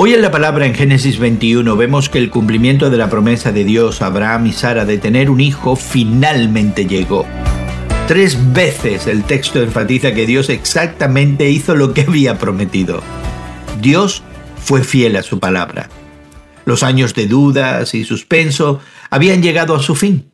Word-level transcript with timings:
Hoy 0.00 0.14
en 0.14 0.22
la 0.22 0.30
palabra 0.30 0.64
en 0.64 0.76
Génesis 0.76 1.18
21 1.18 1.76
vemos 1.76 2.08
que 2.08 2.18
el 2.18 2.30
cumplimiento 2.30 2.88
de 2.88 2.96
la 2.96 3.10
promesa 3.10 3.50
de 3.50 3.64
Dios 3.64 4.00
a 4.00 4.06
Abraham 4.06 4.46
y 4.46 4.52
Sara 4.52 4.84
de 4.84 4.96
tener 4.96 5.28
un 5.28 5.40
hijo 5.40 5.74
finalmente 5.74 6.86
llegó. 6.86 7.26
Tres 8.06 8.38
veces 8.52 9.08
el 9.08 9.24
texto 9.24 9.60
enfatiza 9.60 10.14
que 10.14 10.24
Dios 10.24 10.50
exactamente 10.50 11.50
hizo 11.50 11.74
lo 11.74 11.94
que 11.94 12.02
había 12.02 12.38
prometido. 12.38 13.02
Dios 13.80 14.22
fue 14.56 14.84
fiel 14.84 15.16
a 15.16 15.24
su 15.24 15.40
palabra. 15.40 15.88
Los 16.64 16.84
años 16.84 17.12
de 17.16 17.26
dudas 17.26 17.92
y 17.92 18.04
suspenso 18.04 18.78
habían 19.10 19.42
llegado 19.42 19.74
a 19.74 19.82
su 19.82 19.96
fin. 19.96 20.30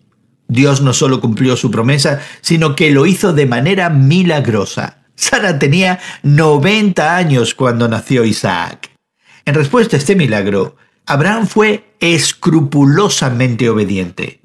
Dios 0.47 0.83
no 0.83 0.93
solo 0.93 1.23
cumplió 1.23 1.57
su 1.57 1.71
promesa, 1.71 2.21
sino 2.43 2.77
que 2.77 2.91
lo 2.91 3.07
hizo 3.07 3.33
de 3.33 3.47
manera 3.47 3.89
milagrosa. 3.89 5.07
Sara 5.15 5.59
tenía 5.59 6.01
90 6.23 7.17
años 7.17 7.55
cuando 7.55 7.89
nació 7.89 8.27
Isaac. 8.27 8.94
En 9.47 9.55
respuesta 9.55 9.97
a 9.97 9.99
este 9.99 10.17
milagro, 10.17 10.77
Abraham 11.07 11.47
fue 11.47 11.85
escrupulosamente 12.01 13.69
obediente. 13.69 14.41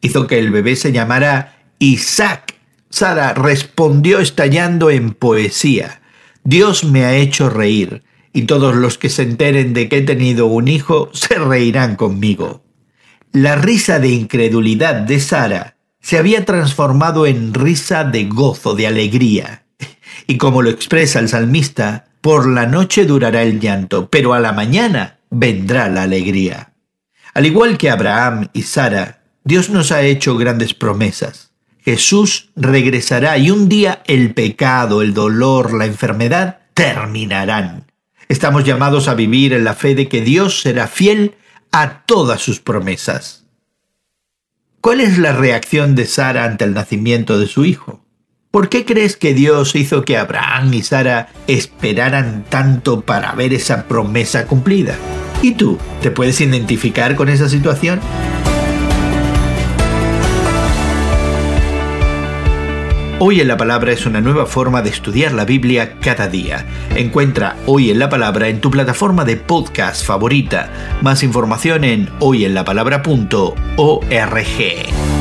Hizo 0.00 0.26
que 0.26 0.38
el 0.38 0.50
bebé 0.50 0.76
se 0.76 0.92
llamara 0.92 1.64
Isaac. 1.80 2.54
Sara 2.88 3.34
respondió 3.34 4.20
estallando 4.20 4.90
en 4.90 5.12
poesía. 5.12 6.00
Dios 6.44 6.84
me 6.84 7.04
ha 7.04 7.16
hecho 7.16 7.50
reír, 7.50 8.04
y 8.32 8.42
todos 8.42 8.76
los 8.76 8.98
que 8.98 9.08
se 9.08 9.22
enteren 9.22 9.74
de 9.74 9.88
que 9.88 9.98
he 9.98 10.02
tenido 10.02 10.46
un 10.46 10.68
hijo 10.68 11.10
se 11.12 11.34
reirán 11.34 11.96
conmigo. 11.96 12.62
La 13.32 13.56
risa 13.56 13.98
de 13.98 14.10
incredulidad 14.10 14.94
de 14.94 15.18
Sara 15.18 15.76
se 16.00 16.18
había 16.18 16.44
transformado 16.44 17.26
en 17.26 17.52
risa 17.52 18.04
de 18.04 18.26
gozo, 18.26 18.74
de 18.74 18.86
alegría. 18.86 19.64
Y 20.28 20.38
como 20.38 20.62
lo 20.62 20.70
expresa 20.70 21.18
el 21.18 21.28
salmista, 21.28 22.05
por 22.26 22.48
la 22.48 22.66
noche 22.66 23.04
durará 23.04 23.44
el 23.44 23.60
llanto, 23.60 24.10
pero 24.10 24.34
a 24.34 24.40
la 24.40 24.50
mañana 24.50 25.20
vendrá 25.30 25.88
la 25.88 26.02
alegría. 26.02 26.72
Al 27.34 27.46
igual 27.46 27.78
que 27.78 27.88
Abraham 27.88 28.48
y 28.52 28.62
Sara, 28.62 29.22
Dios 29.44 29.70
nos 29.70 29.92
ha 29.92 30.02
hecho 30.02 30.36
grandes 30.36 30.74
promesas. 30.74 31.52
Jesús 31.78 32.50
regresará 32.56 33.38
y 33.38 33.52
un 33.52 33.68
día 33.68 34.02
el 34.08 34.34
pecado, 34.34 35.02
el 35.02 35.14
dolor, 35.14 35.72
la 35.72 35.86
enfermedad 35.86 36.62
terminarán. 36.74 37.92
Estamos 38.28 38.64
llamados 38.64 39.06
a 39.06 39.14
vivir 39.14 39.52
en 39.52 39.62
la 39.62 39.74
fe 39.74 39.94
de 39.94 40.08
que 40.08 40.20
Dios 40.20 40.62
será 40.62 40.88
fiel 40.88 41.36
a 41.70 42.02
todas 42.06 42.42
sus 42.42 42.58
promesas. 42.58 43.44
¿Cuál 44.80 45.00
es 45.00 45.16
la 45.18 45.30
reacción 45.30 45.94
de 45.94 46.06
Sara 46.06 46.42
ante 46.42 46.64
el 46.64 46.74
nacimiento 46.74 47.38
de 47.38 47.46
su 47.46 47.64
hijo? 47.64 48.04
¿Por 48.56 48.70
qué 48.70 48.86
crees 48.86 49.18
que 49.18 49.34
Dios 49.34 49.76
hizo 49.76 50.02
que 50.02 50.16
Abraham 50.16 50.72
y 50.72 50.82
Sara 50.82 51.28
esperaran 51.46 52.46
tanto 52.48 53.02
para 53.02 53.32
ver 53.32 53.52
esa 53.52 53.86
promesa 53.86 54.46
cumplida? 54.46 54.94
¿Y 55.42 55.52
tú, 55.52 55.76
te 56.00 56.10
puedes 56.10 56.40
identificar 56.40 57.16
con 57.16 57.28
esa 57.28 57.50
situación? 57.50 58.00
Hoy 63.18 63.42
en 63.42 63.48
la 63.48 63.58
Palabra 63.58 63.92
es 63.92 64.06
una 64.06 64.22
nueva 64.22 64.46
forma 64.46 64.80
de 64.80 64.88
estudiar 64.88 65.32
la 65.32 65.44
Biblia 65.44 65.98
cada 66.00 66.26
día. 66.26 66.64
Encuentra 66.96 67.56
Hoy 67.66 67.90
en 67.90 67.98
la 67.98 68.08
Palabra 68.08 68.48
en 68.48 68.62
tu 68.62 68.70
plataforma 68.70 69.26
de 69.26 69.36
podcast 69.36 70.02
favorita. 70.02 70.70
Más 71.02 71.22
información 71.22 71.84
en 71.84 72.08
hoyenlapalabra.org. 72.20 75.15